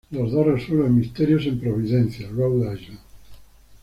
[0.09, 2.99] Los dos resuelven misterios en Providencia, Rhode Island.